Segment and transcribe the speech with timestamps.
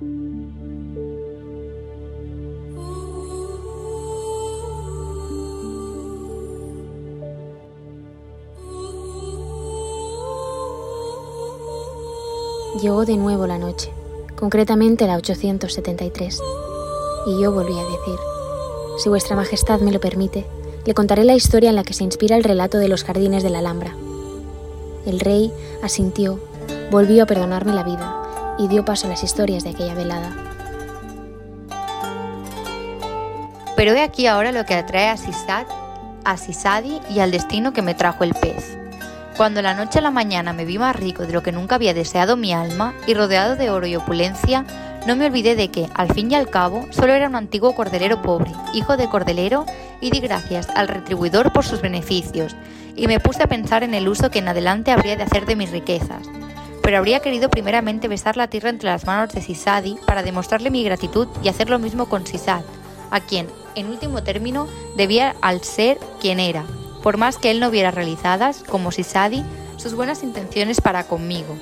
[0.00, 0.14] Llegó
[13.04, 13.90] de nuevo la noche,
[14.36, 16.40] concretamente la 873,
[17.26, 18.14] y yo volví a decir,
[18.98, 20.46] si vuestra Majestad me lo permite,
[20.86, 23.50] le contaré la historia en la que se inspira el relato de los jardines de
[23.50, 23.96] la Alhambra.
[25.06, 25.52] El rey
[25.82, 26.38] asintió,
[26.92, 28.27] volvió a perdonarme la vida
[28.58, 30.30] y dio paso a las historias de aquella velada.
[33.76, 35.66] Pero he aquí ahora lo que atrae a Sisad,
[36.24, 38.76] a Sisadi y al destino que me trajo el pez.
[39.36, 41.94] Cuando la noche a la mañana me vi más rico de lo que nunca había
[41.94, 44.64] deseado mi alma y rodeado de oro y opulencia,
[45.06, 48.20] no me olvidé de que, al fin y al cabo, solo era un antiguo cordelero
[48.20, 49.64] pobre, hijo de cordelero,
[50.00, 52.56] y di gracias al retribuidor por sus beneficios,
[52.96, 55.54] y me puse a pensar en el uso que en adelante habría de hacer de
[55.54, 56.28] mis riquezas.
[56.88, 60.82] Pero habría querido primeramente besar la tierra entre las manos de Sisadi para demostrarle mi
[60.82, 62.62] gratitud y hacer lo mismo con Sisad,
[63.10, 66.64] a quien, en último término, debía al ser quien era,
[67.02, 69.44] por más que él no viera realizadas, como Sisadi,
[69.76, 71.58] sus buenas intenciones para conmigo.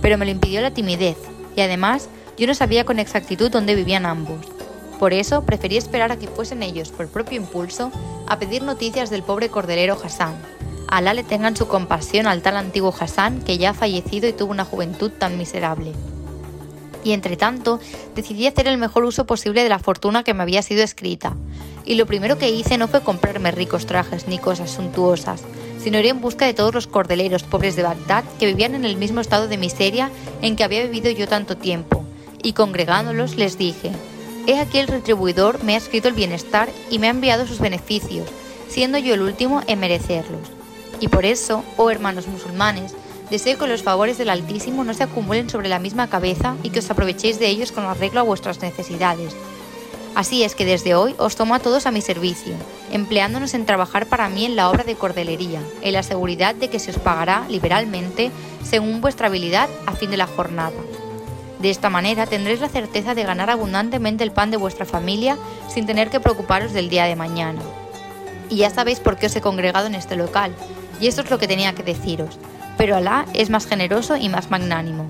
[0.00, 1.18] Pero me lo impidió la timidez,
[1.54, 4.46] y además yo no sabía con exactitud dónde vivían ambos.
[4.98, 7.92] Por eso preferí esperar a que fuesen ellos, por propio impulso,
[8.28, 10.36] a pedir noticias del pobre cordelero Hassan.
[10.90, 14.50] Alá le tengan su compasión al tal antiguo Hassan que ya ha fallecido y tuvo
[14.50, 15.92] una juventud tan miserable.
[17.04, 17.78] Y entre tanto,
[18.16, 21.36] decidí hacer el mejor uso posible de la fortuna que me había sido escrita,
[21.84, 25.42] y lo primero que hice no fue comprarme ricos trajes ni cosas suntuosas,
[25.82, 28.96] sino ir en busca de todos los cordeleros pobres de Bagdad que vivían en el
[28.96, 30.10] mismo estado de miseria
[30.42, 32.04] en que había vivido yo tanto tiempo,
[32.42, 33.92] y congregándolos les dije,
[34.48, 38.28] He aquí el retribuidor me ha escrito el bienestar y me ha enviado sus beneficios,
[38.68, 40.59] siendo yo el último en merecerlos.
[40.98, 42.94] Y por eso, oh hermanos musulmanes,
[43.30, 46.80] deseo que los favores del Altísimo no se acumulen sobre la misma cabeza y que
[46.80, 49.34] os aprovechéis de ellos con arreglo a vuestras necesidades,
[50.14, 52.54] Así es que desde hoy os tomo a todos a mi servicio,
[52.90, 56.80] empleándonos en trabajar para mí en la obra de cordelería, en la seguridad de que
[56.80, 58.32] se os pagará liberalmente
[58.64, 60.76] según vuestra habilidad a fin de la jornada.
[61.60, 65.38] De esta manera tendréis la certeza de ganar abundantemente el pan de vuestra familia
[65.72, 67.60] sin tener que preocuparos del día de mañana.
[68.48, 70.52] Y ya sabéis por qué os he congregado en este local,
[71.00, 72.38] y esto es lo que tenía que deciros,
[72.76, 75.06] pero Alá es más generoso y más magnánimo.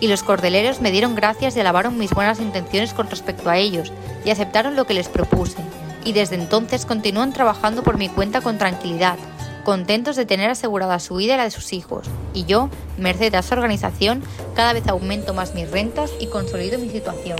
[0.00, 3.92] Y los cordeleros me dieron gracias y alabaron mis buenas intenciones con respecto a ellos,
[4.24, 5.58] y aceptaron lo que les propuse,
[6.04, 9.18] y desde entonces continúan trabajando por mi cuenta con tranquilidad,
[9.64, 12.68] contentos de tener asegurada su vida y la de sus hijos, y yo,
[12.98, 14.22] merced a su organización,
[14.54, 17.38] cada vez aumento más mis rentas y consolido mi situación.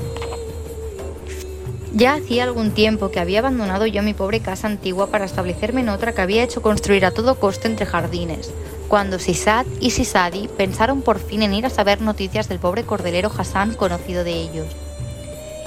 [1.94, 5.90] Ya hacía algún tiempo que había abandonado yo mi pobre casa antigua para establecerme en
[5.90, 8.50] otra que había hecho construir a todo costo entre jardines,
[8.88, 13.30] cuando Sisad y Sisadi pensaron por fin en ir a saber noticias del pobre cordelero
[13.36, 14.66] Hassan conocido de ellos.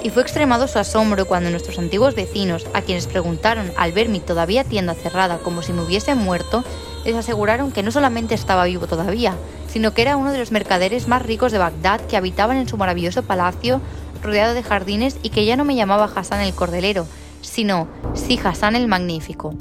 [0.06, 4.20] Y fue extremado su asombro cuando nuestros antiguos vecinos, a quienes preguntaron al ver mi
[4.20, 6.64] todavía tienda cerrada como si me hubiese muerto,
[7.06, 9.34] les aseguraron que no solamente estaba vivo todavía,
[9.68, 12.78] sino que era uno de los mercaderes más ricos de Bagdad que habitaban en su
[12.78, 13.82] maravilloso palacio
[14.22, 17.08] rodeado de jardines y que ya no me llamaba Hassan el Cordelero,
[17.42, 19.56] sino Si Hassan el Magnífico.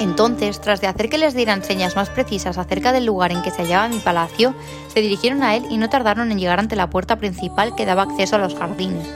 [0.00, 3.52] Entonces, tras de hacer que les dieran señas más precisas acerca del lugar en que
[3.52, 4.56] se hallaba mi palacio,
[4.92, 8.02] se dirigieron a él y no tardaron en llegar ante la puerta principal que daba
[8.02, 9.06] acceso a los jardines.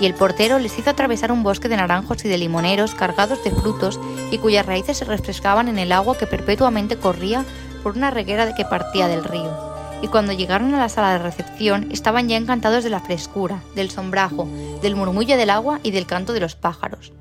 [0.00, 3.50] Y el portero les hizo atravesar un bosque de naranjos y de limoneros cargados de
[3.50, 3.98] frutos
[4.30, 7.44] y cuyas raíces se refrescaban en el agua que perpetuamente corría
[7.82, 9.50] por una reguera de que partía del río.
[10.00, 13.90] Y cuando llegaron a la sala de recepción estaban ya encantados de la frescura, del
[13.90, 14.48] sombrajo,
[14.80, 17.12] del murmullo del agua y del canto de los pájaros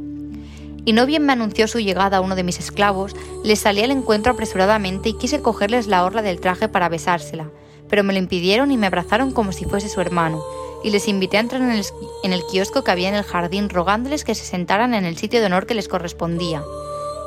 [0.88, 4.32] y no bien me anunció su llegada uno de mis esclavos, les salí al encuentro
[4.32, 7.50] apresuradamente y quise cogerles la orla del traje para besársela,
[7.90, 10.42] pero me lo impidieron y me abrazaron como si fuese su hermano,
[10.84, 11.86] y les invité a entrar en el,
[12.24, 15.48] en kiosco que había en el jardín rogándoles que se sentaran en el sitio de
[15.48, 16.64] honor que les correspondía,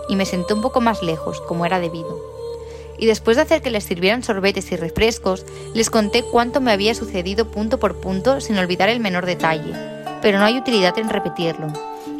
[0.08, 2.18] y me senté un poco más lejos, como era debido.
[2.98, 6.94] Y después de hacer que les sirvieran sorbetes y refrescos, les conté cuánto me había
[6.94, 9.72] sucedido punto por punto sin olvidar el menor detalle,
[10.20, 11.68] pero no hay utilidad en repetirlo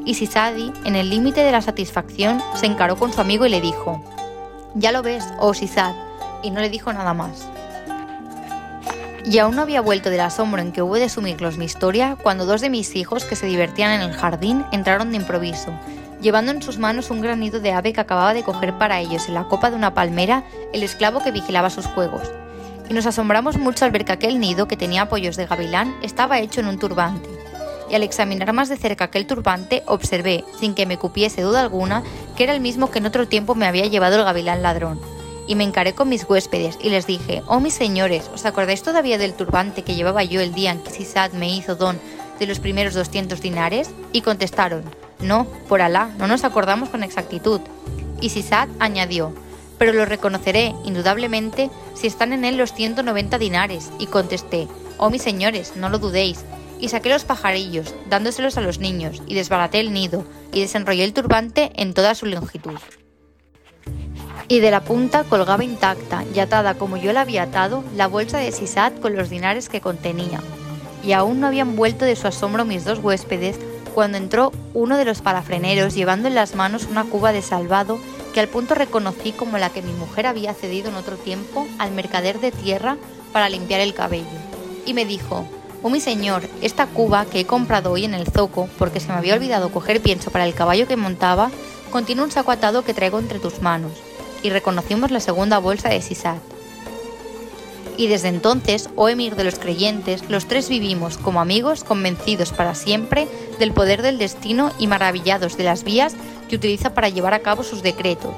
[0.04, 3.60] y Sisadi, en el límite de la satisfacción, se encaró con su amigo y le
[3.60, 4.02] dijo,
[4.75, 5.94] Ya lo ves, oh Sisad,
[6.43, 7.49] y no le dijo nada más.
[9.25, 12.46] Y aún no había vuelto del asombro en que hubo de sumirlos mi historia cuando
[12.46, 15.72] dos de mis hijos que se divertían en el jardín entraron de improviso,
[16.20, 19.34] llevando en sus manos un granido de ave que acababa de coger para ellos en
[19.34, 22.31] la copa de una palmera el esclavo que vigilaba sus juegos.
[22.88, 26.40] Y nos asombramos mucho al ver que aquel nido, que tenía apoyos de gavilán, estaba
[26.40, 27.28] hecho en un turbante
[27.90, 32.05] y al examinar más de cerca aquel turbante observé, sin que me cupiese duda alguna,
[32.37, 35.00] que era el mismo que en otro tiempo me había llevado el gavilán ladrón.
[35.50, 39.19] Y me encaré con mis huéspedes y les dije, oh mis señores, ¿os acordáis todavía
[39.19, 41.99] del turbante que llevaba yo el día en que Sisad me hizo don
[42.38, 43.91] de los primeros 200 dinares?
[44.12, 44.85] Y contestaron,
[45.19, 47.61] no, por Alá, no nos acordamos con exactitud.
[48.20, 49.35] Y Sisad añadió,
[49.76, 53.91] pero lo reconoceré, indudablemente, si están en él los 190 dinares.
[53.99, 54.69] Y contesté,
[54.99, 56.44] oh mis señores, no lo dudéis.
[56.79, 61.12] Y saqué los pajarillos, dándoselos a los niños, y desbaraté el nido, y desenrollé el
[61.12, 62.79] turbante en toda su longitud
[64.50, 68.38] y de la punta colgaba intacta y atada como yo la había atado la bolsa
[68.38, 70.41] de Sisat con los dinares que contenía.
[71.05, 73.61] Y aún no habían vuelto de su asombro mis dos huéspedes
[73.94, 78.00] cuando entró uno de los palafreneros llevando en las manos una cuba de salvado
[78.35, 81.93] que al punto reconocí como la que mi mujer había cedido en otro tiempo al
[81.93, 82.97] mercader de tierra
[83.32, 84.26] para limpiar el cabello.
[84.85, 85.47] Y me dijo,
[85.85, 89.14] Oh mi señor, esta cuba que he comprado hoy en el zoco, porque se me
[89.14, 91.52] había olvidado coger pienso para el caballo que montaba,
[91.93, 93.93] contiene un saco atado que traigo entre tus manos
[94.42, 96.40] y reconocimos la segunda bolsa de Sisat.
[97.96, 102.75] Y desde entonces, oh emir de los creyentes, los tres vivimos como amigos convencidos para
[102.75, 103.28] siempre
[103.58, 106.14] del poder del destino y maravillados de las vías
[106.48, 108.34] que utiliza para llevar a cabo sus decretos.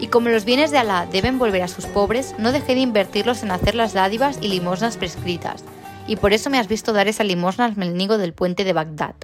[0.00, 3.42] Y como los bienes de Alá deben volver a sus pobres, no dejé de invertirlos
[3.42, 5.64] en hacer las dádivas y limosnas prescritas,
[6.06, 9.14] y por eso me has visto dar esa limosna al mendigo del puente de Bagdad.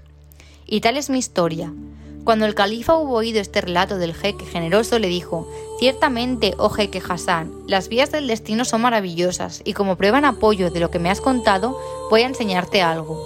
[0.66, 1.72] Y tal es mi historia.
[2.24, 7.02] Cuando el califa hubo oído este relato del jeque generoso, le dijo, Ciertamente, oh jeque
[7.06, 10.98] Hassan, las vías del destino son maravillosas, y como prueba en apoyo de lo que
[10.98, 11.80] me has contado,
[12.10, 13.18] voy a enseñarte algo.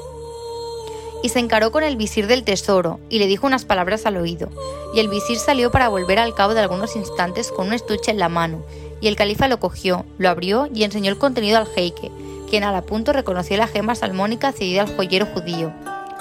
[1.24, 4.50] Y se encaró con el visir del tesoro, y le dijo unas palabras al oído,
[4.94, 8.18] y el visir salió para volver al cabo de algunos instantes con un estuche en
[8.18, 8.62] la mano,
[9.00, 12.12] y el califa lo cogió, lo abrió y enseñó el contenido al jeque,
[12.48, 15.72] quien al punto reconoció la gema salmónica cedida al joyero judío.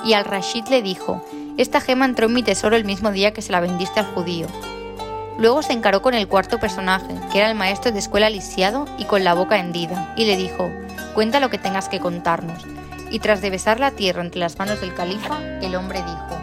[0.03, 1.23] Y al Rashid le dijo,
[1.55, 4.47] esta gema entró en mi tesoro el mismo día que se la vendiste al judío.
[5.37, 9.05] Luego se encaró con el cuarto personaje, que era el maestro de escuela lisiado y
[9.05, 10.69] con la boca hendida, y le dijo,
[11.13, 12.63] cuenta lo que tengas que contarnos.
[13.11, 16.37] Y tras de besar la tierra entre las manos del califa, el hombre dijo,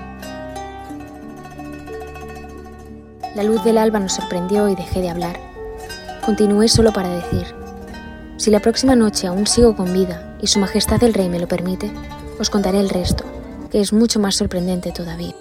[3.35, 5.39] La luz del alba nos sorprendió y dejé de hablar.
[6.25, 7.47] Continué solo para decir,
[8.37, 11.49] si la próxima noche aún sigo con vida y Su Majestad el Rey me lo
[11.49, 11.91] permite,
[12.39, 13.30] os contaré el resto
[13.71, 15.35] que es mucho más sorprendente todavía.